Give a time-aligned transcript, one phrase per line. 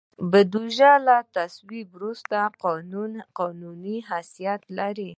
[0.31, 2.37] بودیجه له تصویب وروسته
[3.39, 5.09] قانوني حیثیت لري.